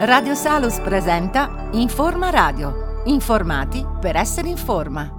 Radio 0.00 0.36
Salus 0.36 0.78
presenta 0.78 1.70
Informa 1.72 2.30
Radio. 2.30 3.02
Informati 3.06 3.84
per 4.00 4.14
essere 4.14 4.48
in 4.48 4.56
forma. 4.56 5.10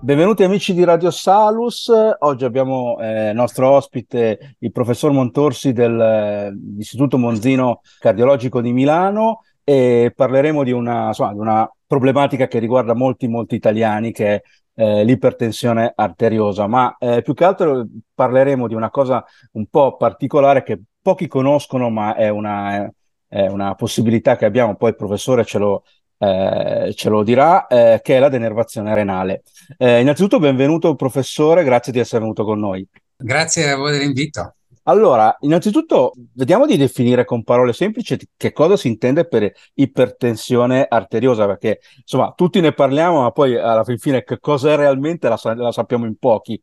Benvenuti 0.00 0.42
amici 0.42 0.72
di 0.72 0.84
Radio 0.84 1.10
Salus, 1.10 1.92
oggi 2.20 2.46
abbiamo 2.46 2.98
eh, 2.98 3.34
nostro 3.34 3.68
ospite 3.68 4.56
il 4.60 4.72
professor 4.72 5.12
Montorsi 5.12 5.74
dell'Istituto 5.74 7.18
Monzino 7.18 7.82
Cardiologico 7.98 8.62
di 8.62 8.72
Milano 8.72 9.42
e 9.62 10.14
parleremo 10.16 10.64
di 10.64 10.72
una, 10.72 11.08
insomma, 11.08 11.34
di 11.34 11.38
una 11.38 11.70
problematica 11.86 12.46
che 12.46 12.58
riguarda 12.58 12.94
molti 12.94 13.28
molti 13.28 13.54
italiani 13.54 14.12
che 14.12 14.34
è 14.34 14.42
eh, 14.76 15.04
l'ipertensione 15.04 15.92
arteriosa, 15.94 16.66
ma 16.66 16.96
eh, 16.98 17.20
più 17.20 17.34
che 17.34 17.44
altro 17.44 17.86
parleremo 18.14 18.66
di 18.66 18.74
una 18.74 18.88
cosa 18.88 19.22
un 19.52 19.66
po' 19.66 19.96
particolare 19.96 20.62
che 20.62 20.80
pochi 21.02 21.26
conoscono, 21.26 21.90
ma 21.90 22.14
è 22.14 22.30
una, 22.30 22.90
è 23.30 23.46
una 23.46 23.76
possibilità 23.76 24.36
che 24.36 24.44
abbiamo, 24.44 24.74
poi 24.74 24.90
il 24.90 24.96
professore 24.96 25.44
ce 25.44 25.58
lo, 25.58 25.84
eh, 26.18 26.92
ce 26.96 27.08
lo 27.08 27.22
dirà, 27.22 27.68
eh, 27.68 28.00
che 28.02 28.16
è 28.16 28.18
la 28.18 28.28
denervazione 28.28 28.92
renale. 28.92 29.44
Eh, 29.78 30.00
innanzitutto 30.00 30.40
benvenuto 30.40 30.96
professore, 30.96 31.62
grazie 31.62 31.92
di 31.92 32.00
essere 32.00 32.22
venuto 32.22 32.44
con 32.44 32.58
noi. 32.58 32.86
Grazie 33.16 33.70
a 33.70 33.76
voi 33.76 33.92
dell'invito. 33.92 34.56
Allora, 34.84 35.36
innanzitutto 35.40 36.12
vediamo 36.34 36.66
di 36.66 36.76
definire 36.76 37.24
con 37.24 37.44
parole 37.44 37.72
semplici 37.72 38.18
che 38.36 38.50
cosa 38.50 38.76
si 38.76 38.88
intende 38.88 39.28
per 39.28 39.52
ipertensione 39.74 40.86
arteriosa, 40.88 41.46
perché 41.46 41.80
insomma 41.98 42.32
tutti 42.34 42.60
ne 42.60 42.72
parliamo, 42.72 43.22
ma 43.22 43.30
poi 43.30 43.56
alla 43.56 43.84
fin 43.84 43.98
fine 43.98 44.24
che 44.24 44.40
cosa 44.40 44.72
è 44.72 44.76
realmente 44.76 45.28
la, 45.28 45.38
la 45.54 45.70
sappiamo 45.70 46.06
in 46.06 46.16
pochi. 46.16 46.60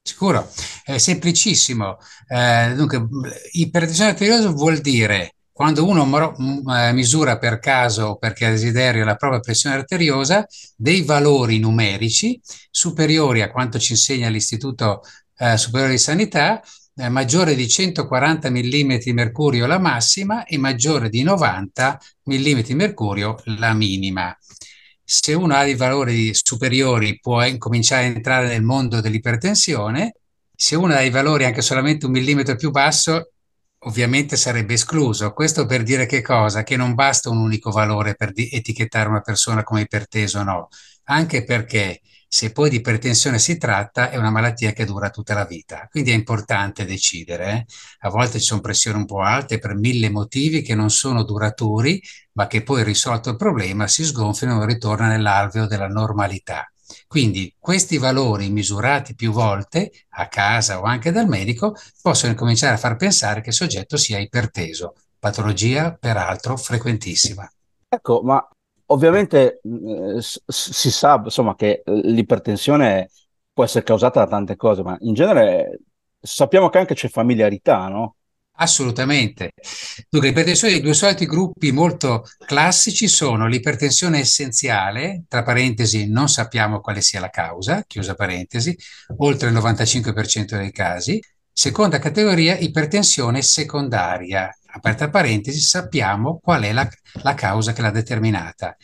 Sicuro, 0.00 0.46
è 0.84 0.98
semplicissimo. 0.98 1.96
Eh, 2.28 2.74
dunque, 2.76 3.08
ipertensione 3.52 4.10
arteriosa 4.10 4.50
vuol 4.50 4.78
dire 4.78 5.34
quando 5.54 5.86
uno 5.86 6.34
eh, 6.76 6.92
misura 6.92 7.38
per 7.38 7.60
caso 7.60 8.06
o 8.06 8.16
perché 8.16 8.46
ha 8.46 8.50
desiderio 8.50 9.04
la 9.04 9.14
propria 9.14 9.38
pressione 9.38 9.76
arteriosa, 9.76 10.44
dei 10.74 11.02
valori 11.02 11.60
numerici 11.60 12.40
superiori 12.72 13.40
a 13.40 13.52
quanto 13.52 13.78
ci 13.78 13.92
insegna 13.92 14.28
l'Istituto 14.28 15.02
eh, 15.36 15.56
Superiore 15.56 15.92
di 15.92 15.98
Sanità, 15.98 16.60
eh, 16.96 17.08
maggiore 17.08 17.54
di 17.54 17.68
140 17.68 18.50
mm 18.50 18.92
mercurio 19.12 19.66
la 19.66 19.78
massima 19.78 20.44
e 20.44 20.58
maggiore 20.58 21.08
di 21.08 21.22
90 21.22 22.00
mm 22.24 22.60
mercurio 22.72 23.36
la 23.44 23.74
minima. 23.74 24.36
Se 25.04 25.34
uno 25.34 25.54
ha 25.54 25.62
dei 25.62 25.76
valori 25.76 26.34
superiori 26.34 27.20
può 27.20 27.44
incominciare 27.44 28.06
a 28.06 28.06
entrare 28.06 28.48
nel 28.48 28.62
mondo 28.62 29.00
dell'ipertensione, 29.00 30.16
se 30.52 30.74
uno 30.74 30.94
ha 30.94 30.98
dei 30.98 31.10
valori 31.10 31.44
anche 31.44 31.62
solamente 31.62 32.06
un 32.06 32.12
millimetro 32.12 32.56
più 32.56 32.72
basso, 32.72 33.28
ovviamente 33.84 34.36
sarebbe 34.36 34.74
escluso. 34.74 35.32
Questo 35.32 35.66
per 35.66 35.82
dire 35.82 36.06
che 36.06 36.20
cosa? 36.20 36.62
Che 36.62 36.76
non 36.76 36.94
basta 36.94 37.30
un 37.30 37.38
unico 37.38 37.70
valore 37.70 38.14
per 38.14 38.32
etichettare 38.34 39.08
una 39.08 39.20
persona 39.20 39.62
come 39.62 39.82
iperteso 39.82 40.40
o 40.40 40.42
no, 40.42 40.68
anche 41.04 41.44
perché 41.44 42.00
se 42.34 42.50
poi 42.50 42.68
di 42.68 42.76
ipertensione 42.76 43.38
si 43.38 43.56
tratta, 43.58 44.10
è 44.10 44.16
una 44.16 44.30
malattia 44.30 44.72
che 44.72 44.84
dura 44.84 45.10
tutta 45.10 45.34
la 45.34 45.44
vita. 45.44 45.86
Quindi 45.88 46.10
è 46.10 46.14
importante 46.14 46.84
decidere. 46.84 47.52
Eh? 47.52 47.64
A 48.00 48.08
volte 48.10 48.40
ci 48.40 48.46
sono 48.46 48.60
pressioni 48.60 48.98
un 48.98 49.06
po' 49.06 49.20
alte 49.20 49.58
per 49.58 49.76
mille 49.76 50.10
motivi 50.10 50.60
che 50.60 50.74
non 50.74 50.90
sono 50.90 51.22
duraturi, 51.22 52.02
ma 52.32 52.48
che 52.48 52.64
poi 52.64 52.82
risolto 52.82 53.30
il 53.30 53.36
problema 53.36 53.86
si 53.86 54.04
sgonfiano 54.04 54.60
e 54.62 54.66
ritorna 54.66 55.06
nell'alveo 55.06 55.66
della 55.68 55.86
normalità. 55.86 56.68
Quindi 57.06 57.54
questi 57.58 57.98
valori 57.98 58.50
misurati 58.50 59.14
più 59.14 59.32
volte 59.32 59.90
a 60.10 60.28
casa 60.28 60.80
o 60.80 60.82
anche 60.82 61.12
dal 61.12 61.28
medico 61.28 61.74
possono 62.02 62.34
cominciare 62.34 62.74
a 62.74 62.78
far 62.78 62.96
pensare 62.96 63.40
che 63.40 63.48
il 63.48 63.54
soggetto 63.54 63.96
sia 63.96 64.18
iperteso, 64.18 64.94
patologia 65.18 65.96
peraltro 65.98 66.56
frequentissima. 66.56 67.50
Ecco, 67.88 68.22
ma 68.22 68.46
Ovviamente 68.86 69.60
eh, 69.62 70.18
si 70.20 70.90
sa 70.90 71.20
insomma, 71.24 71.54
che 71.54 71.82
l'ipertensione 71.86 73.10
può 73.52 73.64
essere 73.64 73.84
causata 73.84 74.20
da 74.20 74.26
tante 74.26 74.56
cose, 74.56 74.82
ma 74.82 74.96
in 75.00 75.14
genere 75.14 75.80
sappiamo 76.20 76.68
che 76.68 76.78
anche 76.78 76.94
c'è 76.94 77.08
familiarità, 77.08 77.88
no? 77.88 78.16
Assolutamente. 78.56 79.52
Dunque, 80.08 80.28
l'ipertensione, 80.28 80.74
i 80.74 80.80
due 80.80 80.94
soliti 80.94 81.26
gruppi 81.26 81.72
molto 81.72 82.24
classici 82.46 83.08
sono 83.08 83.48
l'ipertensione 83.48 84.20
essenziale, 84.20 85.24
tra 85.26 85.42
parentesi 85.42 86.08
non 86.08 86.28
sappiamo 86.28 86.80
quale 86.80 87.00
sia 87.00 87.18
la 87.18 87.30
causa, 87.30 87.82
chiusa 87.84 88.14
parentesi, 88.14 88.76
oltre 89.18 89.48
il 89.48 89.54
95% 89.56 90.56
dei 90.56 90.70
casi. 90.70 91.20
Seconda 91.52 91.98
categoria, 91.98 92.56
ipertensione 92.56 93.42
secondaria, 93.42 94.56
aperta 94.66 95.10
parentesi, 95.10 95.58
sappiamo 95.58 96.38
qual 96.40 96.62
è 96.62 96.72
la, 96.72 96.88
la 97.22 97.34
causa 97.34 97.72
che 97.72 97.82
l'ha 97.82 97.90
determinata. 97.90 98.76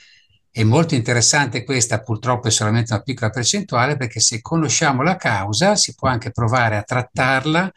È 0.51 0.65
molto 0.65 0.97
interessante 0.97 1.63
questa, 1.63 2.01
purtroppo 2.01 2.49
è 2.49 2.51
solamente 2.51 2.93
una 2.93 3.03
piccola 3.03 3.31
percentuale, 3.31 3.97
perché 3.97 4.19
se 4.19 4.41
conosciamo 4.41 5.03
la 5.03 5.15
causa 5.15 5.77
si 5.77 5.95
può 5.95 6.09
anche 6.09 6.33
provare 6.33 6.77
a 6.77 6.83
trattarla 6.83 7.73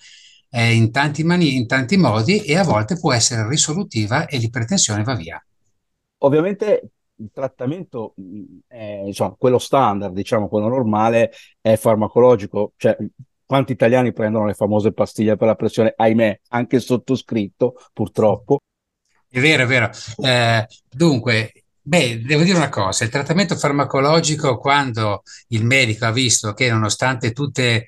eh, 0.56 0.76
in, 0.76 0.92
tanti 0.92 1.24
mani- 1.24 1.56
in 1.56 1.66
tanti 1.66 1.98
modi 1.98 2.44
e 2.44 2.56
a 2.56 2.64
volte 2.64 3.00
può 3.00 3.12
essere 3.12 3.48
risolutiva 3.48 4.28
e 4.28 4.38
l'ipertensione 4.38 5.02
va 5.02 5.16
via. 5.16 5.44
Ovviamente 6.20 6.92
il 7.16 7.32
trattamento 7.34 8.14
è 8.68 9.02
insomma, 9.06 9.36
quello 9.36 9.58
standard, 9.58 10.14
diciamo, 10.14 10.48
quello 10.48 10.68
normale 10.68 11.32
è 11.60 11.76
farmacologico, 11.76 12.74
cioè 12.78 12.96
quanti 13.46 13.72
italiani 13.72 14.14
prendono 14.14 14.46
le 14.46 14.54
famose 14.54 14.94
pastiglie 14.94 15.38
per 15.38 15.48
la 15.48 15.56
pressione? 15.56 15.94
Ahimè, 15.96 16.42
anche 16.50 16.80
sottoscritto, 16.80 17.76
purtroppo. 17.92 18.60
È 19.28 19.40
vero, 19.40 19.64
è 19.64 19.66
vero. 19.66 19.90
Eh, 20.22 20.68
dunque, 20.90 21.52
Beh, 21.86 22.22
devo 22.22 22.44
dire 22.44 22.56
una 22.58 22.70
cosa, 22.70 23.04
il 23.04 23.10
trattamento 23.10 23.56
farmacologico, 23.58 24.58
quando 24.58 25.24
il 25.50 25.66
medico 25.66 26.06
ha 26.06 26.12
visto 26.12 26.54
che 26.54 26.70
nonostante 26.70 27.34
tutti 27.34 27.84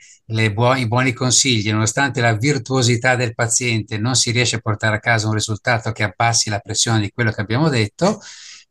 buo- 0.52 0.76
i 0.76 0.86
buoni 0.88 1.14
consigli, 1.14 1.72
nonostante 1.72 2.20
la 2.20 2.34
virtuosità 2.36 3.16
del 3.16 3.34
paziente, 3.34 3.98
non 3.98 4.16
si 4.16 4.32
riesce 4.32 4.58
a 4.58 4.60
portare 4.60 4.98
a 4.98 5.00
casa 5.00 5.28
un 5.28 5.34
risultato 5.34 5.92
che 5.94 6.04
abbassi 6.04 6.50
la 6.50 6.60
pressione 6.60 7.00
di 7.00 7.12
quello 7.12 7.32
che 7.32 7.40
abbiamo 7.42 7.70
detto, 7.70 8.20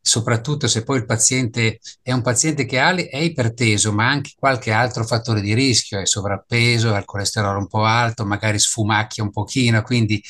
soprattutto 0.06 0.68
se 0.68 0.82
poi 0.82 0.98
il 0.98 1.06
paziente 1.06 1.80
è 2.02 2.12
un 2.12 2.20
paziente 2.20 2.66
che 2.66 2.78
è 2.78 3.16
iperteso, 3.16 3.90
ma 3.90 4.06
anche 4.06 4.32
qualche 4.38 4.70
altro 4.70 5.02
fattore 5.06 5.40
di 5.40 5.54
rischio, 5.54 5.98
è 5.98 6.04
sovrappeso, 6.04 6.92
ha 6.92 6.98
il 6.98 7.06
colesterolo 7.06 7.58
un 7.58 7.66
po' 7.66 7.84
alto, 7.84 8.26
magari 8.26 8.58
sfumacchia 8.58 9.22
un 9.22 9.30
pochino, 9.30 9.80
quindi 9.80 10.22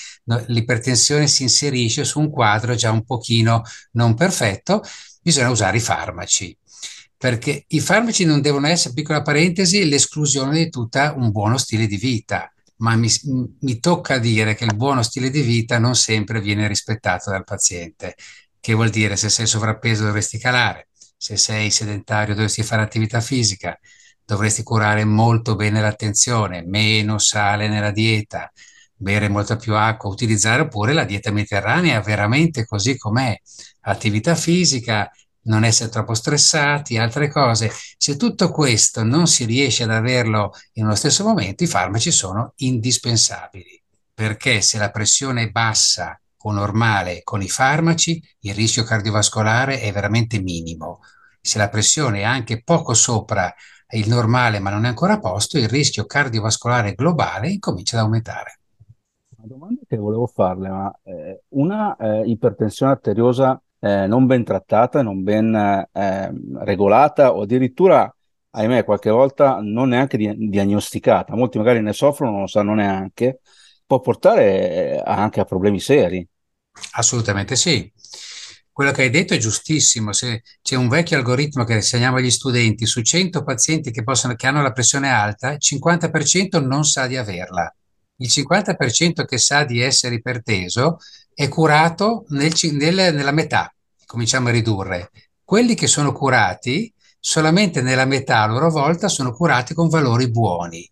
l'ipertensione 0.46 1.26
si 1.26 1.42
inserisce 1.42 2.04
su 2.04 2.20
un 2.20 2.30
quadro 2.30 2.76
già 2.76 2.92
un 2.92 3.04
pochino 3.04 3.62
non 3.92 4.14
perfetto, 4.14 4.80
bisogna 5.20 5.50
usare 5.50 5.78
i 5.78 5.80
farmaci. 5.80 6.56
Perché 7.16 7.64
i 7.68 7.80
farmaci 7.80 8.24
non 8.24 8.40
devono 8.40 8.68
essere, 8.68 8.94
piccola 8.94 9.22
parentesi, 9.22 9.88
l'esclusione 9.88 10.56
di 10.56 10.70
tutto 10.70 11.14
un 11.16 11.32
buono 11.32 11.58
stile 11.58 11.88
di 11.88 11.96
vita, 11.96 12.48
ma 12.76 12.94
mi, 12.94 13.08
mi, 13.60 13.80
tocca 13.80 14.18
dire 14.18 14.54
che 14.54 14.64
il 14.64 14.76
buono 14.76 15.02
stile 15.02 15.30
di 15.30 15.40
vita 15.40 15.78
non 15.78 15.94
sempre 15.94 16.40
viene 16.40 16.68
rispettato 16.68 17.30
dal 17.30 17.44
paziente 17.44 18.14
che 18.64 18.72
vuol 18.72 18.88
dire 18.88 19.14
se 19.16 19.28
sei 19.28 19.46
sovrappeso 19.46 20.04
dovresti 20.04 20.38
calare, 20.38 20.88
se 21.18 21.36
sei 21.36 21.70
sedentario 21.70 22.32
dovresti 22.34 22.62
fare 22.62 22.80
attività 22.80 23.20
fisica, 23.20 23.78
dovresti 24.24 24.62
curare 24.62 25.04
molto 25.04 25.54
bene 25.54 25.82
l'attenzione, 25.82 26.64
meno 26.64 27.18
sale 27.18 27.68
nella 27.68 27.90
dieta, 27.90 28.50
bere 28.96 29.28
molta 29.28 29.56
più 29.56 29.74
acqua, 29.74 30.08
utilizzare 30.08 30.66
pure 30.66 30.94
la 30.94 31.04
dieta 31.04 31.30
mediterranea 31.30 32.00
veramente 32.00 32.64
così 32.64 32.96
com'è, 32.96 33.38
attività 33.82 34.34
fisica, 34.34 35.10
non 35.42 35.62
essere 35.64 35.90
troppo 35.90 36.14
stressati, 36.14 36.96
altre 36.96 37.30
cose. 37.30 37.70
Se 37.98 38.16
tutto 38.16 38.50
questo 38.50 39.02
non 39.02 39.26
si 39.26 39.44
riesce 39.44 39.82
ad 39.82 39.90
averlo 39.90 40.52
in 40.74 40.84
uno 40.86 40.94
stesso 40.94 41.22
momento, 41.22 41.64
i 41.64 41.66
farmaci 41.66 42.10
sono 42.10 42.54
indispensabili, 42.56 43.82
perché 44.14 44.62
se 44.62 44.78
la 44.78 44.90
pressione 44.90 45.42
è 45.42 45.50
bassa 45.50 46.18
o 46.46 46.52
normale 46.52 47.22
con 47.22 47.42
i 47.42 47.48
farmaci, 47.48 48.22
il 48.40 48.54
rischio 48.54 48.84
cardiovascolare 48.84 49.80
è 49.80 49.92
veramente 49.92 50.40
minimo. 50.40 51.00
Se 51.40 51.58
la 51.58 51.68
pressione 51.68 52.20
è 52.20 52.24
anche 52.24 52.62
poco 52.62 52.94
sopra 52.94 53.52
il 53.90 54.08
normale 54.08 54.58
ma 54.58 54.70
non 54.70 54.84
è 54.84 54.88
ancora 54.88 55.14
a 55.14 55.20
posto, 55.20 55.58
il 55.58 55.68
rischio 55.68 56.04
cardiovascolare 56.04 56.94
globale 56.94 57.50
incomincia 57.50 57.96
ad 57.96 58.04
aumentare. 58.04 58.58
Una 59.36 59.46
domanda 59.46 59.82
che 59.86 59.96
volevo 59.96 60.26
farle, 60.26 60.68
ma 60.68 60.98
eh, 61.02 61.42
una 61.48 61.96
eh, 61.96 62.22
ipertensione 62.26 62.92
arteriosa 62.92 63.60
eh, 63.78 64.06
non 64.06 64.26
ben 64.26 64.44
trattata, 64.44 65.02
non 65.02 65.22
ben 65.22 65.54
ehm, 65.92 66.64
regolata 66.64 67.34
o 67.34 67.42
addirittura, 67.42 68.12
ahimè, 68.50 68.84
qualche 68.84 69.10
volta 69.10 69.58
non 69.60 69.90
neanche 69.90 70.16
di- 70.16 70.48
diagnosticata, 70.48 71.34
molti 71.36 71.58
magari 71.58 71.80
ne 71.82 71.92
soffrono, 71.92 72.30
non 72.32 72.40
lo 72.42 72.46
sanno 72.46 72.74
neanche, 72.74 73.40
può 73.86 74.00
portare 74.00 74.96
eh, 74.96 75.02
anche 75.04 75.40
a 75.40 75.44
problemi 75.44 75.80
seri. 75.80 76.26
Assolutamente 76.92 77.56
sì. 77.56 77.90
Quello 78.70 78.90
che 78.90 79.02
hai 79.02 79.10
detto 79.10 79.34
è 79.34 79.38
giustissimo. 79.38 80.12
Se 80.12 80.42
c'è 80.60 80.74
un 80.74 80.88
vecchio 80.88 81.16
algoritmo 81.16 81.64
che 81.64 81.74
insegniamo 81.74 82.16
agli 82.16 82.30
studenti, 82.30 82.86
su 82.86 83.02
100 83.02 83.44
pazienti 83.44 83.90
che, 83.92 84.02
possono, 84.02 84.34
che 84.34 84.46
hanno 84.48 84.62
la 84.62 84.72
pressione 84.72 85.10
alta, 85.10 85.52
il 85.52 85.58
50% 85.62 86.64
non 86.64 86.84
sa 86.84 87.06
di 87.06 87.16
averla. 87.16 87.72
il 88.16 88.28
50% 88.28 89.24
che 89.24 89.38
sa 89.38 89.64
di 89.64 89.80
essere 89.80 90.16
iperteso 90.16 90.98
è 91.32 91.48
curato 91.48 92.24
nel, 92.28 92.52
nel, 92.72 93.14
nella 93.14 93.32
metà, 93.32 93.72
cominciamo 94.06 94.48
a 94.48 94.52
ridurre. 94.52 95.10
Quelli 95.44 95.74
che 95.74 95.86
sono 95.86 96.12
curati, 96.12 96.92
solamente 97.18 97.82
nella 97.82 98.04
metà 98.04 98.42
a 98.42 98.46
loro 98.46 98.70
volta, 98.70 99.08
sono 99.08 99.32
curati 99.32 99.74
con 99.74 99.88
valori 99.88 100.30
buoni. 100.30 100.88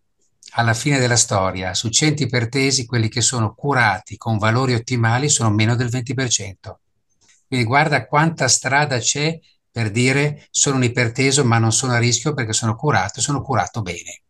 Alla 0.54 0.74
fine 0.74 0.98
della 0.98 1.16
storia, 1.16 1.72
su 1.72 1.88
100 1.88 2.24
ipertesi, 2.24 2.84
quelli 2.84 3.08
che 3.08 3.22
sono 3.22 3.54
curati 3.54 4.16
con 4.18 4.36
valori 4.36 4.74
ottimali 4.74 5.30
sono 5.30 5.50
meno 5.50 5.74
del 5.76 5.88
20%. 5.88 6.80
Quindi 7.46 7.66
guarda 7.66 8.06
quanta 8.06 8.48
strada 8.48 8.98
c'è 8.98 9.38
per 9.70 9.90
dire 9.90 10.46
sono 10.50 10.76
un 10.76 10.84
iperteso 10.84 11.44
ma 11.44 11.58
non 11.58 11.72
sono 11.72 11.92
a 11.92 11.98
rischio 11.98 12.34
perché 12.34 12.52
sono 12.52 12.76
curato 12.76 13.18
e 13.18 13.22
sono 13.22 13.40
curato 13.40 13.80
bene. 13.80 14.22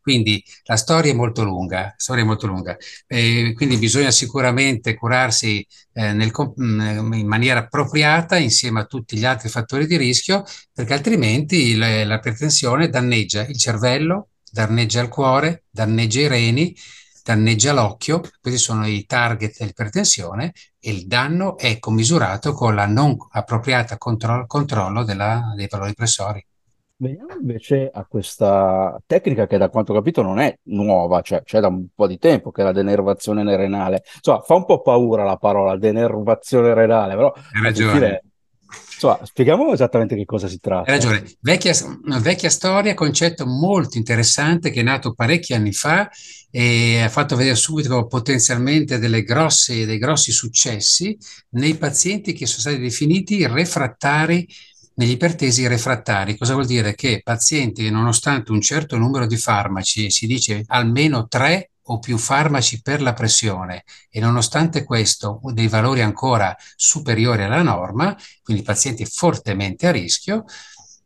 Quindi 0.00 0.44
la 0.64 0.76
storia 0.76 1.10
è 1.12 1.14
molto 1.14 1.42
lunga, 1.44 1.94
storia 1.96 2.24
molto 2.24 2.46
lunga. 2.46 2.76
Eh, 3.06 3.52
quindi 3.54 3.78
bisogna 3.78 4.10
sicuramente 4.10 4.94
curarsi 4.94 5.66
eh, 5.94 6.12
nel, 6.12 6.30
mm, 6.60 7.12
in 7.14 7.26
maniera 7.26 7.60
appropriata 7.60 8.36
insieme 8.36 8.80
a 8.80 8.84
tutti 8.84 9.16
gli 9.16 9.24
altri 9.24 9.48
fattori 9.48 9.86
di 9.86 9.96
rischio, 9.96 10.44
perché 10.72 10.92
altrimenti 10.92 11.74
la, 11.76 12.04
l'ipertensione 12.04 12.88
danneggia 12.90 13.46
il 13.46 13.56
cervello, 13.56 14.28
danneggia 14.54 15.00
il 15.00 15.08
cuore, 15.08 15.64
danneggia 15.68 16.20
i 16.20 16.28
reni, 16.28 16.76
danneggia 17.24 17.72
l'occhio, 17.72 18.20
questi 18.40 18.60
sono 18.60 18.86
i 18.86 19.04
target 19.04 19.58
dell'ipertensione 19.58 20.52
e 20.78 20.90
il 20.90 21.06
danno 21.08 21.58
è 21.58 21.80
commisurato 21.80 22.52
con 22.52 22.76
la 22.76 22.86
non 22.86 23.16
appropriata 23.30 23.98
controllo, 23.98 24.46
controllo 24.46 25.02
della, 25.02 25.52
dei 25.56 25.66
valori 25.68 25.92
pressori. 25.94 26.46
Veniamo 26.96 27.34
invece 27.34 27.90
a 27.92 28.06
questa 28.06 28.96
tecnica 29.04 29.48
che 29.48 29.58
da 29.58 29.68
quanto 29.68 29.90
ho 29.90 29.96
capito 29.96 30.22
non 30.22 30.38
è 30.38 30.56
nuova, 30.66 31.20
cioè 31.22 31.42
c'è 31.42 31.58
da 31.58 31.66
un 31.66 31.88
po' 31.92 32.06
di 32.06 32.18
tempo 32.18 32.52
che 32.52 32.62
è 32.62 32.64
la 32.64 32.70
denervazione 32.70 33.42
renale. 33.56 34.04
Insomma, 34.14 34.40
fa 34.42 34.54
un 34.54 34.64
po' 34.64 34.80
paura 34.80 35.24
la 35.24 35.36
parola 35.36 35.76
denervazione 35.76 36.72
renale, 36.72 37.16
però 37.16 37.32
Hai 37.34 37.62
ragione. 37.62 38.22
Insomma, 39.04 39.26
spieghiamo 39.26 39.72
esattamente 39.72 40.16
che 40.16 40.24
cosa 40.24 40.48
si 40.48 40.58
tratta. 40.58 40.90
Hai 40.90 40.96
ragione, 40.98 41.22
vecchia, 41.40 41.74
vecchia 42.20 42.48
storia, 42.48 42.94
concetto 42.94 43.44
molto 43.44 43.98
interessante 43.98 44.70
che 44.70 44.80
è 44.80 44.82
nato 44.82 45.12
parecchi 45.12 45.52
anni 45.52 45.72
fa 45.72 46.10
e 46.50 47.02
ha 47.02 47.08
fatto 47.10 47.36
vedere 47.36 47.54
subito 47.54 48.06
potenzialmente 48.06 48.98
grosse, 49.22 49.84
dei 49.84 49.98
grossi 49.98 50.32
successi 50.32 51.16
nei 51.50 51.74
pazienti 51.74 52.32
che 52.32 52.46
sono 52.46 52.60
stati 52.60 52.78
definiti 52.78 53.46
refrattari 53.46 54.48
negli 54.94 55.10
ipertesi 55.10 55.66
refrattari. 55.66 56.36
Cosa 56.38 56.54
vuol 56.54 56.66
dire? 56.66 56.94
Che 56.94 57.20
pazienti, 57.22 57.90
nonostante 57.90 58.52
un 58.52 58.62
certo 58.62 58.96
numero 58.96 59.26
di 59.26 59.36
farmaci, 59.36 60.10
si 60.10 60.26
dice 60.26 60.64
almeno 60.68 61.26
tre 61.26 61.72
o 61.84 61.98
più 61.98 62.16
farmaci 62.18 62.80
per 62.82 63.02
la 63.02 63.12
pressione 63.12 63.84
e 64.10 64.20
nonostante 64.20 64.84
questo 64.84 65.40
dei 65.52 65.68
valori 65.68 66.00
ancora 66.00 66.56
superiori 66.76 67.42
alla 67.42 67.62
norma, 67.62 68.16
quindi 68.42 68.62
pazienti 68.62 69.04
fortemente 69.04 69.86
a 69.86 69.90
rischio, 69.90 70.44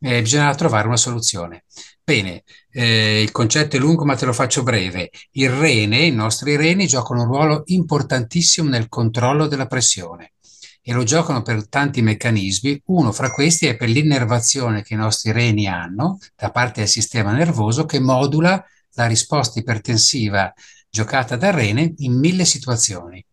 eh, 0.01 0.21
bisogna 0.23 0.55
trovare 0.55 0.87
una 0.87 0.97
soluzione. 0.97 1.65
Bene, 2.05 2.45
eh, 2.71 3.21
il 3.21 3.33
concetto 3.33 3.77
è 3.77 3.79
lungo 3.79 4.05
ma 4.05 4.17
te 4.17 4.25
lo 4.25 4.33
faccio 4.33 4.63
breve. 4.63 5.11
Il 5.33 5.51
rene, 5.51 5.99
i 5.99 6.11
nostri 6.11 6.57
reni 6.57 6.87
giocano 6.87 7.23
un 7.23 7.27
ruolo 7.29 7.63
importantissimo 7.67 8.69
nel 8.69 8.89
controllo 8.89 9.47
della 9.47 9.67
pressione 9.67 10.33
e 10.81 10.95
lo 10.95 11.03
giocano 11.03 11.43
per 11.43 11.69
tanti 11.69 12.01
meccanismi. 12.01 12.81
Uno 12.87 13.13
fra 13.13 13.31
questi 13.31 13.67
è 13.67 13.77
per 13.77 13.91
l'innervazione 13.91 14.83
che 14.83 14.95
i 14.95 14.97
nostri 14.97 15.33
reni 15.33 15.67
hanno 15.67 16.19
da 16.35 16.51
parte 16.51 16.81
del 16.81 16.89
sistema 16.89 17.33
nervoso 17.33 17.85
che 17.85 18.01
modula 18.01 18.65
la 19.03 19.09
risposta 19.09 19.59
ipertensiva 19.59 20.53
giocata 20.91 21.37
dal 21.37 21.53
rene 21.53 21.95
in 21.99 22.19
mille 22.19 22.45
situazioni. 22.45 23.25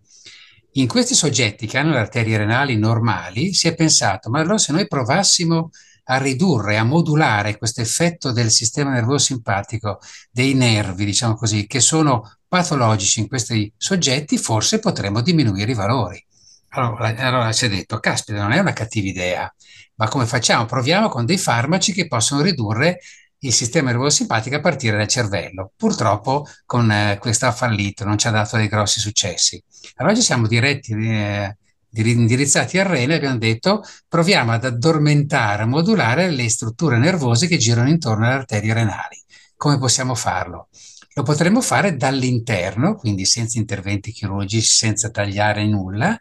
In 0.73 0.87
questi 0.87 1.15
soggetti 1.15 1.67
che 1.67 1.77
hanno 1.77 1.93
le 1.93 1.99
arterie 1.99 2.37
renali 2.37 2.77
normali 2.77 3.53
si 3.53 3.67
è 3.67 3.75
pensato, 3.75 4.29
ma 4.29 4.39
allora 4.39 4.57
se 4.57 4.73
noi 4.73 4.87
provassimo 4.87 5.71
a 6.07 6.17
ridurre, 6.17 6.77
a 6.77 6.83
modulare 6.83 7.57
questo 7.57 7.81
effetto 7.81 8.31
del 8.31 8.51
sistema 8.51 8.91
nervoso 8.91 9.25
simpatico, 9.25 9.99
dei 10.29 10.53
nervi, 10.53 11.05
diciamo 11.05 11.35
così, 11.35 11.65
che 11.65 11.79
sono 11.79 12.37
patologici 12.47 13.21
in 13.21 13.27
questi 13.27 13.71
soggetti, 13.75 14.37
forse 14.37 14.79
potremmo 14.79 15.21
diminuire 15.21 15.71
i 15.71 15.75
valori. 15.75 16.23
Allora, 16.69 17.15
allora 17.17 17.51
si 17.53 17.65
è 17.65 17.69
detto, 17.69 17.99
caspita, 17.99 18.41
non 18.41 18.51
è 18.51 18.59
una 18.59 18.73
cattiva 18.73 19.07
idea, 19.07 19.55
ma 19.95 20.09
come 20.09 20.25
facciamo? 20.25 20.65
Proviamo 20.65 21.07
con 21.07 21.25
dei 21.25 21.37
farmaci 21.37 21.93
che 21.93 22.07
possono 22.07 22.41
ridurre 22.41 22.99
il 23.45 23.53
sistema 23.53 23.89
nervoso 23.89 24.17
simpatico 24.17 24.55
a 24.55 24.59
partire 24.59 24.97
dal 24.97 25.07
cervello. 25.07 25.71
Purtroppo 25.75 26.47
con 26.65 26.91
eh, 26.91 27.17
questo 27.19 27.45
ha 27.45 27.51
fallito, 27.51 28.03
non 28.03 28.17
ci 28.17 28.27
ha 28.27 28.31
dato 28.31 28.57
dei 28.57 28.67
grossi 28.67 28.99
successi. 28.99 29.61
Allora 29.95 30.15
ci 30.15 30.21
siamo 30.21 30.47
diretti, 30.47 30.93
eh, 30.93 31.57
indirizzati 31.91 32.77
al 32.77 32.85
rene 32.85 33.13
e 33.13 33.17
abbiamo 33.17 33.37
detto 33.37 33.83
proviamo 34.07 34.51
ad 34.51 34.65
addormentare, 34.65 35.63
a 35.63 35.67
modulare 35.67 36.29
le 36.29 36.49
strutture 36.49 36.97
nervose 36.97 37.47
che 37.47 37.57
girano 37.57 37.89
intorno 37.89 38.25
alle 38.25 38.35
arterie 38.35 38.73
renali. 38.73 39.21
Come 39.55 39.77
possiamo 39.77 40.15
farlo? 40.15 40.67
Lo 41.13 41.23
potremmo 41.23 41.61
fare 41.61 41.95
dall'interno, 41.95 42.95
quindi 42.95 43.23
senza 43.23 43.57
interventi 43.57 44.11
chirurgici, 44.11 44.67
senza 44.67 45.09
tagliare 45.09 45.65
nulla, 45.65 46.17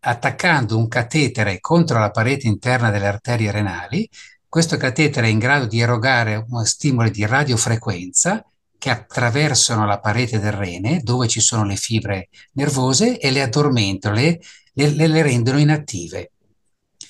attaccando 0.00 0.76
un 0.76 0.86
catetere 0.86 1.60
contro 1.60 1.98
la 1.98 2.10
parete 2.10 2.46
interna 2.46 2.90
delle 2.90 3.06
arterie 3.06 3.50
renali. 3.50 4.08
Questo 4.50 4.76
catetere 4.76 5.28
è 5.28 5.30
in 5.30 5.38
grado 5.38 5.66
di 5.66 5.78
erogare 5.78 6.44
stimoli 6.64 7.12
di 7.12 7.24
radiofrequenza 7.24 8.44
che 8.76 8.90
attraversano 8.90 9.86
la 9.86 10.00
parete 10.00 10.40
del 10.40 10.50
rene, 10.50 11.02
dove 11.04 11.28
ci 11.28 11.38
sono 11.38 11.64
le 11.64 11.76
fibre 11.76 12.30
nervose, 12.54 13.20
e 13.20 13.30
le 13.30 13.42
addormentano, 13.42 14.16
le, 14.16 14.40
le, 14.72 15.06
le 15.06 15.22
rendono 15.22 15.60
inattive 15.60 16.32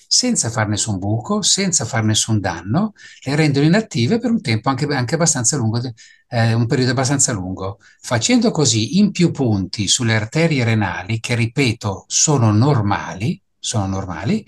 senza 0.07 0.51
far 0.51 0.69
nessun 0.69 0.99
buco, 0.99 1.41
senza 1.41 1.87
far 1.87 2.05
nessun 2.05 2.41
danno, 2.41 2.93
le 3.23 3.35
rendono 3.35 3.65
inattive 3.65 4.19
per 4.19 4.33
un 4.33 4.43
tempo 4.43 4.69
anche, 4.69 4.85
anche 4.85 5.15
abbastanza 5.15 5.57
lungo, 5.57 5.81
eh, 6.29 6.53
un 6.53 6.67
periodo 6.67 6.91
abbastanza 6.91 7.33
lungo. 7.33 7.79
Facendo 8.03 8.51
così 8.51 8.99
in 8.99 9.13
più 9.13 9.31
punti 9.31 9.89
sulle 9.89 10.15
arterie 10.15 10.63
renali, 10.63 11.21
che 11.21 11.35
ripeto 11.35 12.05
sono 12.07 12.53
normali, 12.53 13.41
sono 13.59 13.87
normali, 13.87 14.47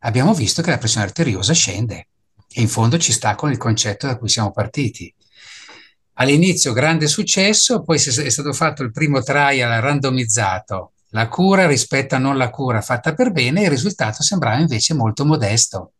abbiamo 0.00 0.34
visto 0.34 0.60
che 0.60 0.68
la 0.68 0.78
pressione 0.78 1.06
arteriosa 1.06 1.54
scende 1.54 2.08
e 2.56 2.62
in 2.62 2.68
fondo 2.68 2.96
ci 2.96 3.12
sta 3.12 3.34
con 3.34 3.50
il 3.50 3.58
concetto 3.58 4.06
da 4.06 4.16
cui 4.16 4.30
siamo 4.30 4.50
partiti. 4.50 5.12
All'inizio 6.14 6.72
grande 6.72 7.06
successo, 7.06 7.82
poi 7.82 7.98
è 7.98 8.30
stato 8.30 8.54
fatto 8.54 8.82
il 8.82 8.92
primo 8.92 9.22
trial 9.22 9.78
randomizzato 9.82 10.92
la 11.10 11.28
cura 11.28 11.66
rispetto 11.66 12.14
a 12.14 12.18
non 12.18 12.38
la 12.38 12.48
cura 12.48 12.80
fatta 12.80 13.14
per 13.14 13.30
bene, 13.30 13.62
il 13.62 13.70
risultato 13.70 14.22
sembrava 14.22 14.58
invece 14.58 14.94
molto 14.94 15.26
modesto. 15.26 15.92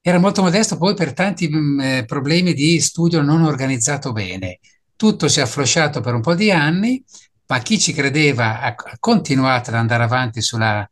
Era 0.00 0.18
molto 0.18 0.42
modesto 0.42 0.78
poi 0.78 0.94
per 0.94 1.12
tanti 1.12 1.48
mh, 1.48 1.58
mm, 1.58 1.80
eh, 1.80 2.04
problemi 2.04 2.54
di 2.54 2.80
studio 2.80 3.20
non 3.20 3.42
organizzato 3.42 4.12
bene. 4.12 4.60
Tutto 4.94 5.28
si 5.28 5.40
è 5.40 5.42
afflosciato 5.42 6.00
per 6.00 6.14
un 6.14 6.22
po' 6.22 6.34
di 6.34 6.50
anni, 6.50 7.02
ma 7.46 7.58
chi 7.58 7.78
ci 7.78 7.92
credeva 7.92 8.60
ha 8.60 8.74
continuato 9.00 9.70
ad 9.70 9.76
andare 9.76 10.04
avanti 10.04 10.40
sulla 10.40 10.88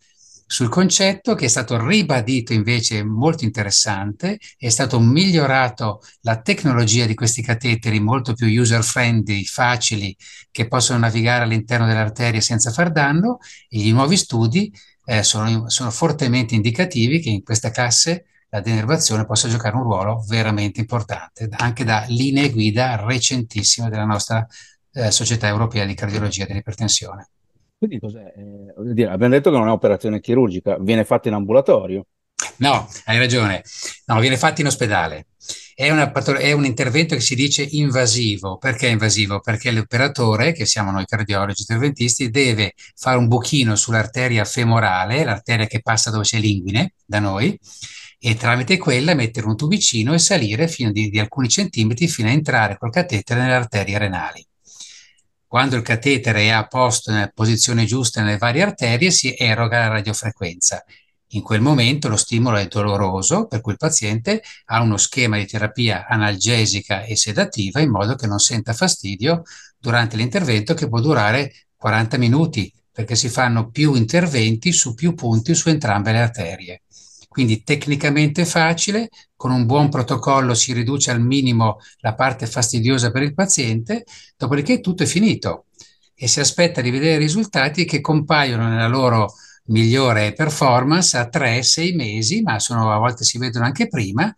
sul 0.50 0.70
concetto 0.70 1.34
che 1.34 1.44
è 1.44 1.48
stato 1.48 1.78
ribadito 1.86 2.54
invece 2.54 3.04
molto 3.04 3.44
interessante, 3.44 4.38
è 4.56 4.70
stato 4.70 4.98
migliorato 4.98 6.00
la 6.22 6.40
tecnologia 6.40 7.04
di 7.04 7.14
questi 7.14 7.42
cateteri 7.42 8.00
molto 8.00 8.32
più 8.32 8.46
user 8.46 8.82
friendly, 8.82 9.44
facili, 9.44 10.16
che 10.50 10.66
possono 10.66 11.00
navigare 11.00 11.44
all'interno 11.44 11.84
delle 11.86 11.98
arterie 11.98 12.40
senza 12.40 12.70
far 12.70 12.90
danno 12.90 13.40
e 13.68 13.86
i 13.86 13.90
nuovi 13.90 14.16
studi 14.16 14.72
eh, 15.04 15.22
sono, 15.22 15.68
sono 15.68 15.90
fortemente 15.90 16.54
indicativi 16.54 17.20
che 17.20 17.28
in 17.28 17.42
questa 17.42 17.70
classe 17.70 18.24
la 18.48 18.60
denervazione 18.62 19.26
possa 19.26 19.50
giocare 19.50 19.76
un 19.76 19.82
ruolo 19.82 20.24
veramente 20.26 20.80
importante, 20.80 21.46
anche 21.58 21.84
da 21.84 22.06
linee 22.08 22.48
guida 22.50 23.04
recentissime 23.04 23.90
della 23.90 24.06
nostra 24.06 24.46
eh, 24.92 25.10
Società 25.10 25.46
Europea 25.46 25.84
di 25.84 25.92
Cardiologia 25.92 26.46
dell'Ipertensione. 26.46 27.28
Quindi 27.78 28.00
cos'è? 28.00 28.32
Eh, 28.36 28.92
dire, 28.92 29.10
abbiamo 29.10 29.34
detto 29.34 29.50
che 29.50 29.56
non 29.56 29.68
è 29.68 29.70
operazione 29.70 30.20
chirurgica, 30.20 30.78
viene 30.80 31.04
fatta 31.04 31.28
in 31.28 31.34
ambulatorio. 31.34 32.06
No, 32.56 32.88
hai 33.04 33.18
ragione. 33.18 33.62
No, 34.06 34.18
viene 34.18 34.36
fatta 34.36 34.60
in 34.60 34.66
ospedale. 34.66 35.26
È, 35.74 35.88
una, 35.90 36.10
è, 36.10 36.50
un 36.50 36.64
intervento 36.64 37.14
che 37.14 37.20
si 37.20 37.36
dice 37.36 37.62
invasivo. 37.62 38.58
Perché 38.58 38.88
invasivo? 38.88 39.38
Perché 39.38 39.70
l'operatore, 39.70 40.52
che 40.52 40.66
siamo 40.66 40.90
noi 40.90 41.04
cardiologi 41.04 41.60
interventisti, 41.60 42.30
deve 42.30 42.72
fare 42.96 43.16
un 43.16 43.28
buchino 43.28 43.76
sull'arteria 43.76 44.44
femorale, 44.44 45.22
l'arteria 45.22 45.66
che 45.66 45.80
passa 45.80 46.10
dove 46.10 46.24
c'è 46.24 46.38
l'inguine 46.38 46.94
da 47.06 47.20
noi, 47.20 47.56
e 48.18 48.34
tramite 48.34 48.76
quella 48.76 49.14
mettere 49.14 49.46
un 49.46 49.56
tubicino 49.56 50.12
e 50.12 50.18
salire 50.18 50.66
fino 50.66 50.90
di, 50.90 51.08
di 51.10 51.20
alcuni 51.20 51.48
centimetri 51.48 52.08
fino 52.08 52.28
a 52.28 52.32
entrare 52.32 52.76
col 52.76 52.90
catetere 52.90 53.40
nelle 53.40 53.54
arterie 53.54 53.98
renali. 53.98 54.44
Quando 55.48 55.76
il 55.76 55.82
catetere 55.82 56.42
è 56.42 56.48
a 56.50 56.66
posto 56.66 57.10
nella 57.10 57.30
posizione 57.32 57.86
giusta 57.86 58.20
nelle 58.20 58.36
varie 58.36 58.60
arterie, 58.60 59.10
si 59.10 59.34
eroga 59.34 59.78
la 59.78 59.88
radiofrequenza. 59.88 60.84
In 61.28 61.40
quel 61.40 61.62
momento 61.62 62.10
lo 62.10 62.18
stimolo 62.18 62.58
è 62.58 62.66
doloroso, 62.66 63.46
per 63.46 63.62
cui 63.62 63.72
il 63.72 63.78
paziente 63.78 64.42
ha 64.66 64.82
uno 64.82 64.98
schema 64.98 65.38
di 65.38 65.46
terapia 65.46 66.06
analgesica 66.06 67.02
e 67.02 67.16
sedativa 67.16 67.80
in 67.80 67.88
modo 67.88 68.14
che 68.14 68.26
non 68.26 68.38
senta 68.38 68.74
fastidio 68.74 69.40
durante 69.78 70.16
l'intervento 70.16 70.74
che 70.74 70.86
può 70.86 71.00
durare 71.00 71.50
40 71.76 72.18
minuti, 72.18 72.70
perché 72.92 73.16
si 73.16 73.30
fanno 73.30 73.70
più 73.70 73.94
interventi 73.94 74.70
su 74.70 74.92
più 74.92 75.14
punti 75.14 75.54
su 75.54 75.70
entrambe 75.70 76.12
le 76.12 76.20
arterie. 76.20 76.82
Quindi 77.28 77.62
tecnicamente 77.62 78.44
facile, 78.44 79.10
con 79.36 79.50
un 79.50 79.66
buon 79.66 79.90
protocollo 79.90 80.54
si 80.54 80.72
riduce 80.72 81.10
al 81.10 81.20
minimo 81.20 81.78
la 81.98 82.14
parte 82.14 82.46
fastidiosa 82.46 83.10
per 83.10 83.22
il 83.22 83.34
paziente, 83.34 84.04
dopodiché 84.36 84.80
tutto 84.80 85.02
è 85.02 85.06
finito 85.06 85.66
e 86.14 86.26
si 86.26 86.40
aspetta 86.40 86.80
di 86.80 86.90
vedere 86.90 87.14
i 87.14 87.18
risultati 87.18 87.84
che 87.84 88.00
compaiono 88.00 88.68
nella 88.68 88.88
loro 88.88 89.34
migliore 89.66 90.32
performance 90.32 91.16
a 91.16 91.28
3-6 91.30 91.94
mesi, 91.94 92.42
ma 92.42 92.58
sono, 92.58 92.92
a 92.92 92.98
volte 92.98 93.22
si 93.24 93.38
vedono 93.38 93.66
anche 93.66 93.86
prima, 93.86 94.34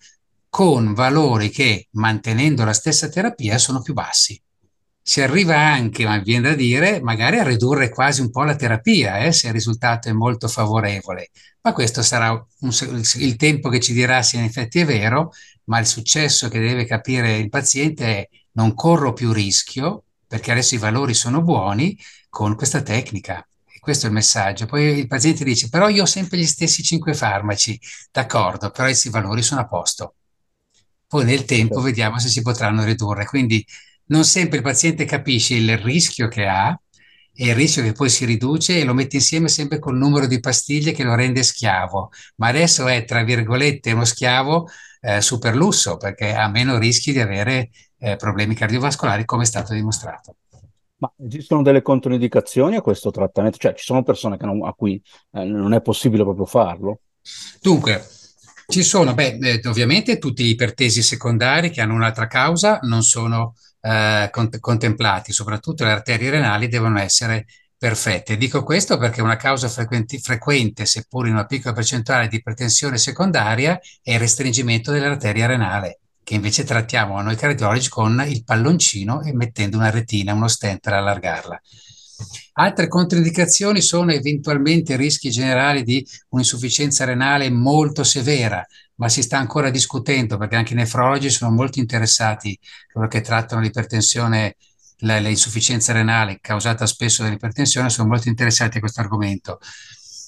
con 0.50 0.92
valori 0.92 1.49
che, 1.49 1.87
mantenendo 1.92 2.64
la 2.64 2.73
stessa 2.73 3.09
terapia, 3.09 3.56
sono 3.56 3.80
più 3.80 3.94
bassi. 3.94 4.38
Si 5.10 5.20
arriva 5.20 5.58
anche, 5.58 6.04
ma 6.04 6.18
viene 6.18 6.50
da 6.50 6.54
dire, 6.54 7.00
magari 7.00 7.40
a 7.40 7.42
ridurre 7.42 7.88
quasi 7.88 8.20
un 8.20 8.30
po' 8.30 8.44
la 8.44 8.54
terapia, 8.54 9.18
eh, 9.18 9.32
se 9.32 9.48
il 9.48 9.52
risultato 9.52 10.08
è 10.08 10.12
molto 10.12 10.46
favorevole. 10.46 11.30
Ma 11.62 11.72
questo 11.72 12.00
sarà 12.00 12.30
un, 12.30 12.70
il 13.16 13.34
tempo 13.34 13.68
che 13.70 13.80
ci 13.80 13.92
dirà 13.92 14.22
se 14.22 14.36
in 14.36 14.44
effetti 14.44 14.78
è 14.78 14.84
vero, 14.84 15.32
ma 15.64 15.80
il 15.80 15.86
successo 15.86 16.48
che 16.48 16.60
deve 16.60 16.84
capire 16.84 17.38
il 17.38 17.48
paziente 17.48 18.04
è 18.04 18.28
non 18.52 18.72
corro 18.74 19.12
più 19.12 19.32
rischio, 19.32 20.04
perché 20.28 20.52
adesso 20.52 20.76
i 20.76 20.78
valori 20.78 21.12
sono 21.12 21.42
buoni, 21.42 21.98
con 22.28 22.54
questa 22.54 22.80
tecnica. 22.80 23.44
E 23.66 23.80
questo 23.80 24.06
è 24.06 24.10
il 24.10 24.14
messaggio. 24.14 24.66
Poi 24.66 24.96
il 24.96 25.08
paziente 25.08 25.42
dice, 25.42 25.68
però 25.70 25.88
io 25.88 26.04
ho 26.04 26.06
sempre 26.06 26.38
gli 26.38 26.46
stessi 26.46 26.84
cinque 26.84 27.14
farmaci, 27.14 27.76
d'accordo, 28.12 28.70
però 28.70 28.84
questi 28.84 29.08
valori 29.08 29.42
sono 29.42 29.62
a 29.62 29.66
posto. 29.66 30.14
Poi 31.08 31.24
nel 31.24 31.44
tempo 31.46 31.74
certo. 31.74 31.88
vediamo 31.88 32.20
se 32.20 32.28
si 32.28 32.42
potranno 32.42 32.84
ridurre. 32.84 33.24
Quindi 33.24 33.66
non 34.10 34.24
sempre 34.24 34.58
il 34.58 34.62
paziente 34.62 35.04
capisce 35.04 35.54
il 35.54 35.76
rischio 35.78 36.28
che 36.28 36.46
ha 36.46 36.78
e 37.32 37.48
il 37.48 37.54
rischio 37.54 37.82
che 37.82 37.92
poi 37.92 38.10
si 38.10 38.24
riduce 38.24 38.78
e 38.78 38.84
lo 38.84 38.92
mette 38.92 39.16
insieme 39.16 39.48
sempre 39.48 39.78
col 39.78 39.96
numero 39.96 40.26
di 40.26 40.40
pastiglie 40.40 40.92
che 40.92 41.04
lo 41.04 41.14
rende 41.14 41.42
schiavo. 41.42 42.10
Ma 42.36 42.48
adesso 42.48 42.86
è, 42.86 43.04
tra 43.04 43.22
virgolette, 43.22 43.92
uno 43.92 44.04
schiavo 44.04 44.68
eh, 45.00 45.20
super 45.20 45.56
lusso 45.56 45.96
perché 45.96 46.34
ha 46.34 46.48
meno 46.48 46.78
rischi 46.78 47.12
di 47.12 47.20
avere 47.20 47.70
eh, 47.98 48.16
problemi 48.16 48.54
cardiovascolari 48.54 49.24
come 49.24 49.44
è 49.44 49.46
stato 49.46 49.72
dimostrato. 49.72 50.36
Ma 50.98 51.10
esistono 51.24 51.62
delle 51.62 51.80
controindicazioni 51.80 52.76
a 52.76 52.82
questo 52.82 53.10
trattamento? 53.10 53.56
Cioè 53.56 53.74
ci 53.74 53.84
sono 53.84 54.02
persone 54.02 54.36
non, 54.40 54.62
a 54.66 54.74
cui 54.74 55.00
eh, 55.32 55.44
non 55.44 55.72
è 55.72 55.80
possibile 55.80 56.24
proprio 56.24 56.44
farlo? 56.44 57.00
Dunque, 57.62 58.06
ci 58.66 58.82
sono, 58.82 59.14
beh, 59.14 59.38
eh, 59.40 59.68
ovviamente 59.68 60.18
tutti 60.18 60.44
gli 60.44 60.50
ipertesi 60.50 61.00
secondari 61.00 61.70
che 61.70 61.80
hanno 61.80 61.94
un'altra 61.94 62.26
causa 62.26 62.80
non 62.82 63.02
sono 63.02 63.54
eh, 63.80 64.28
cont- 64.30 64.58
contemplati, 64.58 65.32
soprattutto 65.32 65.84
le 65.84 65.92
arterie 65.92 66.30
renali 66.30 66.68
devono 66.68 66.99
essere 66.99 67.46
perfette. 67.76 68.37
Dico 68.37 68.62
questo 68.62 68.99
perché 68.99 69.22
una 69.22 69.37
causa 69.37 69.68
frequenti- 69.68 70.18
frequente, 70.18 70.84
seppur 70.84 71.26
in 71.26 71.32
una 71.32 71.46
piccola 71.46 71.75
percentuale 71.75 72.28
di 72.28 72.37
ipertensione 72.37 72.99
secondaria, 72.99 73.80
è 74.02 74.12
il 74.12 74.18
restringimento 74.18 74.92
dell'arteria 74.92 75.46
renale, 75.46 76.00
che 76.22 76.34
invece 76.34 76.64
trattiamo 76.64 77.20
noi 77.22 77.37
cardiologi 77.37 77.88
con 77.88 78.22
il 78.28 78.44
palloncino 78.44 79.22
e 79.22 79.32
mettendo 79.34 79.78
una 79.78 79.90
retina, 79.90 80.34
uno 80.34 80.49
stent 80.49 80.80
per 80.80 80.92
allargarla. 80.92 81.60
Altre 82.52 82.88
controindicazioni 82.88 83.80
sono 83.80 84.12
eventualmente 84.12 84.94
rischi 84.96 85.30
generali 85.30 85.82
di 85.82 86.06
un'insufficienza 86.28 87.06
renale 87.06 87.49
molto 87.50 88.04
severa, 88.04 88.62
ma 89.00 89.09
si 89.09 89.23
sta 89.23 89.38
ancora 89.38 89.71
discutendo 89.71 90.37
perché 90.37 90.57
anche 90.57 90.75
i 90.75 90.76
nefrologi 90.76 91.30
sono 91.30 91.50
molto 91.50 91.78
interessati, 91.78 92.57
loro 92.92 93.09
che 93.09 93.23
trattano 93.23 93.62
l'ipertensione, 93.62 94.57
l'insufficienza 94.99 95.95
renale 95.95 96.38
causata 96.42 96.85
spesso 96.85 97.23
dall'ipertensione, 97.23 97.88
sono 97.88 98.09
molto 98.09 98.28
interessati 98.28 98.76
a 98.76 98.80
questo 98.80 99.00
argomento. 99.00 99.59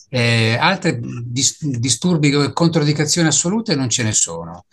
Eh, 0.09 0.57
altre 0.59 0.99
dis- 1.03 1.63
disturbi 1.67 2.35
o 2.35 2.53
controindicazioni 2.53 3.29
assolute 3.29 3.75
non 3.75 3.91
ce 3.91 4.03
ne 4.05 4.13
sono 4.13 4.65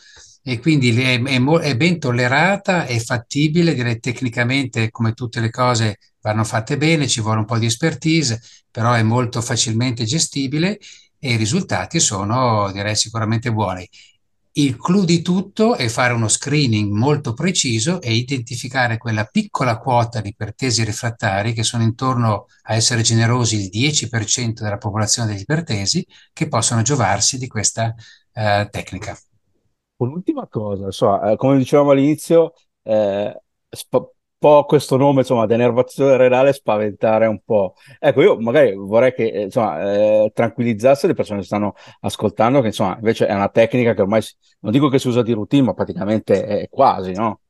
e 0.43 0.59
quindi 0.59 0.97
è, 1.01 1.21
è, 1.21 1.43
è, 1.43 1.75
ben 1.75 1.99
tollerata, 1.99 2.85
è 2.85 2.99
fattibile, 2.99 3.73
direi 3.73 3.99
tecnicamente 3.99 4.89
come 4.91 5.11
tutte 5.13 5.41
le 5.41 5.49
cose 5.49 5.99
vanno 6.21 6.45
fatte 6.45 6.77
bene, 6.77 7.07
ci 7.07 7.19
vuole 7.19 7.39
un 7.39 7.45
po' 7.45 7.57
di 7.57 7.65
expertise, 7.65 8.41
però 8.71 8.93
è 8.93 9.03
molto 9.03 9.41
facilmente 9.41 10.05
gestibile 10.05 10.79
e 11.19 11.33
i 11.33 11.35
risultati 11.35 11.99
sono, 11.99 12.71
direi, 12.71 12.95
sicuramente 12.95 13.51
buoni. 13.51 13.87
Il 14.53 14.77
clou 14.77 15.05
di 15.05 15.21
tutto 15.21 15.75
è 15.75 15.87
fare 15.87 16.13
uno 16.13 16.27
screening 16.27 16.91
molto 16.91 17.33
preciso 17.33 18.01
e 18.01 18.13
identificare 18.13 18.97
quella 18.97 19.25
piccola 19.25 19.77
quota 19.77 20.21
di 20.21 20.29
ipertesi 20.29 20.83
refrattari, 20.83 21.53
che 21.53 21.63
sono 21.63 21.83
intorno 21.83 22.47
a 22.63 22.73
essere 22.73 23.01
generosi 23.01 23.55
il 23.55 23.69
10% 23.69 24.63
della 24.63 24.77
popolazione 24.77 25.31
degli 25.31 25.41
ipertesi, 25.41 26.05
che 26.33 26.47
possono 26.47 26.81
giovarsi 26.81 27.37
di 27.37 27.47
questa 27.47 27.93
eh, 28.33 28.67
tecnica. 28.71 29.17
Un'ultima 29.97 30.47
cosa, 30.47 30.91
so, 30.91 31.21
eh, 31.21 31.35
come 31.35 31.57
dicevamo 31.57 31.91
all'inizio, 31.91 32.53
eh, 32.83 33.41
sp- 33.69 34.13
po' 34.39 34.65
questo 34.65 34.97
nome, 34.97 35.19
insomma, 35.19 35.45
denervazione 35.45 36.17
renale 36.17 36.53
spaventare 36.53 37.27
un 37.27 37.41
po'. 37.45 37.75
Ecco, 37.99 38.21
io 38.21 38.39
magari 38.39 38.73
vorrei 38.73 39.13
che, 39.13 39.25
eh, 39.25 39.41
insomma, 39.43 39.93
eh, 39.93 40.31
tranquillizzasse 40.33 41.07
le 41.07 41.13
persone 41.13 41.41
che 41.41 41.45
stanno 41.45 41.75
ascoltando, 41.99 42.61
che 42.61 42.67
insomma, 42.67 42.95
invece 42.95 43.27
è 43.27 43.33
una 43.33 43.49
tecnica 43.49 43.93
che 43.93 44.01
ormai, 44.01 44.21
non 44.61 44.71
dico 44.71 44.89
che 44.89 44.97
si 44.97 45.09
usa 45.09 45.21
di 45.21 45.33
routine, 45.33 45.63
ma 45.63 45.73
praticamente 45.73 46.45
è 46.45 46.69
quasi, 46.69 47.11
no? 47.11 47.41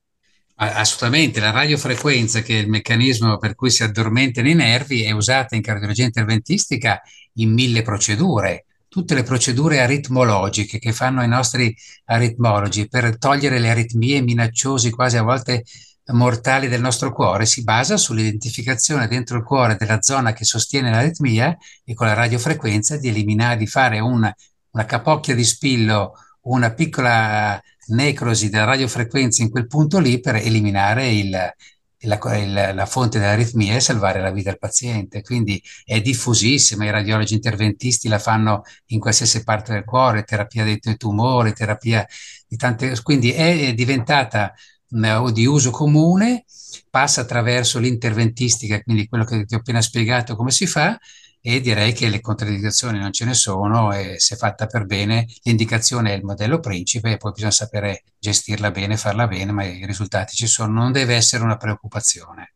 Assolutamente, 0.56 1.40
la 1.40 1.52
radiofrequenza, 1.52 2.42
che 2.42 2.58
è 2.58 2.62
il 2.62 2.68
meccanismo 2.68 3.38
per 3.38 3.56
cui 3.56 3.70
si 3.70 3.84
addormentano 3.84 4.50
i 4.50 4.56
nervi, 4.56 5.04
è 5.04 5.12
usata 5.12 5.56
in 5.56 5.62
cardiologia 5.62 6.04
interventistica 6.04 7.02
in 7.36 7.54
mille 7.54 7.82
procedure. 7.82 8.66
Tutte 8.90 9.14
le 9.14 9.24
procedure 9.24 9.80
aritmologiche 9.80 10.80
che 10.80 10.92
fanno 10.92 11.24
i 11.24 11.28
nostri 11.28 11.74
aritmologi 12.06 12.90
per 12.90 13.18
togliere 13.18 13.60
le 13.60 13.70
aritmie 13.70 14.22
minacciose, 14.22 14.90
quasi 14.90 15.16
a 15.16 15.22
volte 15.22 15.64
mortali 16.12 16.68
del 16.68 16.82
nostro 16.82 17.14
cuore 17.14 17.46
si 17.46 17.64
basa 17.64 17.98
sull'identificazione 17.98 19.08
dentro 19.08 19.38
il 19.38 19.44
cuore 19.44 19.76
della 19.76 20.02
zona 20.02 20.34
che 20.34 20.46
sostiene 20.46 20.92
l'aritmia 20.92 21.56
e 21.84 21.94
con 21.94 22.08
la 22.08 22.14
radiofrequenza 22.14 22.98
di 22.98 23.10
eliminare, 23.10 23.58
di 23.58 23.68
fare 23.68 24.00
una, 24.00 24.34
una 24.72 24.86
capocchia 24.86 25.36
di 25.36 25.44
spillo, 25.44 26.14
una 26.42 26.74
piccola 26.74 27.62
necrosi 27.88 28.50
della 28.50 28.66
radiofrequenza 28.66 29.42
in 29.42 29.50
quel 29.50 29.68
punto 29.68 30.00
lì 30.00 30.20
per 30.20 30.36
eliminare 30.36 31.10
il, 31.10 31.30
la, 31.30 32.38
il, 32.38 32.72
la, 32.74 32.86
fonte 32.86 33.20
dell'aritmia 33.20 33.76
e 33.76 33.80
salvare 33.80 34.22
la 34.22 34.32
vita 34.32 34.50
del 34.50 34.60
paziente. 34.60 35.22
Quindi 35.22 35.62
è 35.84 36.02
diffusissima, 36.02 36.86
i 36.86 36.92
radiologi 36.92 37.34
interventisti 37.34 38.08
la 38.08 38.20
fanno 38.20 38.64
in 38.88 39.00
qualsiasi 39.00 39.44
parte 39.44 39.74
del 39.74 39.84
cuore, 39.84 40.24
terapia 40.24 40.64
dei 40.64 40.80
tumori, 40.98 41.54
terapia 41.54 42.06
di 42.48 42.56
tante... 42.56 43.00
Quindi 43.02 43.32
è 43.32 43.74
diventata 43.74 44.54
o 44.92 45.32
di 45.32 45.46
uso 45.46 45.72
comune, 45.72 46.46
passa 46.90 47.22
attraverso 47.22 47.80
l'interventistica, 47.80 48.82
quindi 48.82 49.08
quello 49.08 49.24
che 49.24 49.46
ti 49.46 49.56
ho 49.56 49.60
appena 49.60 49.82
spiegato 49.82 50.36
come 50.36 50.52
si 50.52 50.66
fa, 50.66 50.98
e 51.42 51.62
direi 51.62 51.94
che 51.94 52.10
le 52.10 52.20
contraddizioni 52.20 53.00
non 53.00 53.14
ce 53.14 53.24
ne 53.26 53.34
sono 53.34 53.94
e 53.94 54.20
se 54.20 54.36
fatta 54.36 54.66
per 54.66 54.86
bene 54.86 55.26
l'indicazione 55.44 56.12
è 56.12 56.18
il 56.18 56.24
modello 56.24 56.60
principe 56.60 57.12
e 57.12 57.18
poi 57.18 57.32
bisogna 57.32 57.52
sapere 57.52 58.04
gestirla 58.20 58.72
bene, 58.72 58.98
farla 58.98 59.26
bene, 59.28 59.52
ma 59.52 59.64
i 59.64 59.86
risultati 59.86 60.36
ci 60.36 60.48
sono, 60.48 60.74
non 60.74 60.92
deve 60.92 61.16
essere 61.16 61.44
una 61.44 61.56
preoccupazione. 61.56 62.56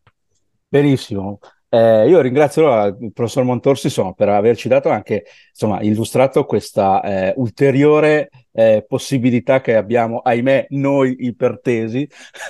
Benissimo, 0.68 1.40
eh, 1.74 2.08
io 2.08 2.22
ringrazio 2.22 2.86
il 2.86 3.12
professor 3.14 3.44
Montorsi 3.44 3.88
insomma, 3.88 4.14
per 4.14 4.30
averci 4.30 4.68
dato 4.68 4.90
anche, 4.90 5.26
insomma, 5.50 5.82
illustrato 5.82 6.46
questa 6.46 7.02
eh, 7.02 7.34
ulteriore 7.38 8.30
eh, 8.52 8.86
possibilità 8.88 9.60
che 9.60 9.76
abbiamo, 9.76 10.20
ahimè, 10.20 10.68
noi 10.70 11.16
ipertesi, 11.26 12.08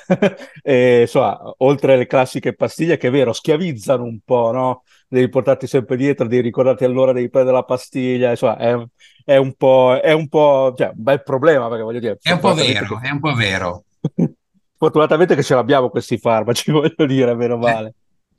e, 0.61 1.01
insomma, 1.01 1.39
oltre 1.59 1.93
alle 1.93 2.05
classiche 2.05 2.53
pastiglie 2.53 2.97
che 2.97 3.07
è 3.07 3.11
vero, 3.11 3.31
schiavizzano 3.31 4.03
un 4.03 4.19
po', 4.25 4.51
no? 4.51 4.83
Devi 5.07 5.29
portarti 5.29 5.67
sempre 5.67 5.95
dietro, 5.95 6.27
devi 6.27 6.41
ricordarti 6.41 6.83
allora, 6.83 7.13
devi 7.13 7.29
prendere 7.29 7.55
la 7.55 7.63
pastiglia, 7.63 8.31
insomma, 8.31 8.57
è, 8.57 8.75
è 9.23 9.37
un 9.37 9.53
po', 9.53 9.97
è 10.03 10.11
un 10.11 10.27
po', 10.27 10.73
cioè, 10.75 10.87
un 10.87 11.01
bel 11.01 11.23
problema, 11.23 11.69
perché 11.69 11.83
voglio 11.83 11.99
dire... 11.99 12.17
È 12.21 12.31
un 12.33 12.39
po' 12.39 12.53
vero, 12.53 12.99
che... 12.99 13.07
è 13.07 13.11
un 13.11 13.19
po' 13.21 13.33
vero. 13.35 13.85
Fortunatamente 14.75 15.33
che 15.33 15.43
ce 15.43 15.55
l'abbiamo 15.55 15.89
questi 15.89 16.17
farmaci, 16.17 16.71
voglio 16.73 17.05
dire, 17.05 17.33
meno 17.35 17.55
male. 17.55 17.93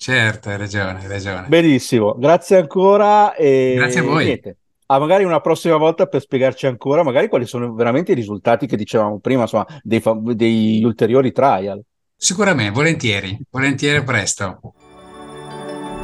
Certo, 0.04 0.50
hai 0.50 0.58
ragione, 0.58 0.98
hai 1.00 1.08
ragione. 1.08 1.46
Benissimo, 1.48 2.14
grazie 2.18 2.58
ancora 2.58 3.34
e 3.34 3.72
grazie 3.74 4.00
a 4.00 4.02
voi. 4.02 4.24
Niente. 4.26 4.58
Ah, 4.84 4.98
magari 4.98 5.24
una 5.24 5.40
prossima 5.40 5.78
volta 5.78 6.04
per 6.04 6.20
spiegarci 6.20 6.66
ancora, 6.66 7.02
magari 7.02 7.26
quali 7.28 7.46
sono 7.46 7.72
veramente 7.72 8.12
i 8.12 8.14
risultati 8.14 8.66
che 8.66 8.76
dicevamo 8.76 9.18
prima, 9.18 9.40
insomma, 9.40 9.66
dei, 9.82 10.02
degli 10.34 10.84
ulteriori 10.84 11.32
trial. 11.32 11.80
Sicuramente, 12.14 12.70
volentieri, 12.70 13.38
volentieri 13.48 14.04
presto. 14.04 14.74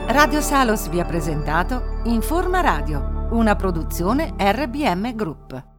Radio 0.06 0.40
Salos 0.40 0.88
vi 0.88 0.98
ha 0.98 1.04
presentato 1.04 2.00
Informa 2.04 2.62
Radio, 2.62 3.26
una 3.32 3.54
produzione 3.54 4.32
RBM 4.38 5.14
Group. 5.14 5.69